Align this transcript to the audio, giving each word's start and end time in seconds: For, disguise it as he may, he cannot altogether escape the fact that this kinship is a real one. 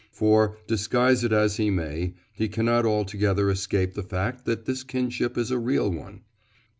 For, 0.11 0.57
disguise 0.65 1.23
it 1.23 1.31
as 1.31 1.57
he 1.57 1.69
may, 1.69 2.15
he 2.33 2.47
cannot 2.47 2.87
altogether 2.87 3.51
escape 3.51 3.93
the 3.93 4.01
fact 4.01 4.45
that 4.45 4.65
this 4.65 4.81
kinship 4.83 5.37
is 5.37 5.51
a 5.51 5.59
real 5.59 5.91
one. 5.91 6.21